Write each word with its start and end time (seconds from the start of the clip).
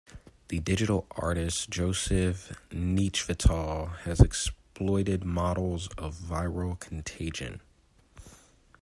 The 0.47 0.59
digital 0.59 1.05
artist 1.11 1.69
Joseph 1.69 2.59
Nechvatal 2.71 3.97
has 3.97 4.19
exploited 4.19 5.23
models 5.23 5.89
of 5.95 6.15
viral 6.17 6.79
contagion. 6.79 7.61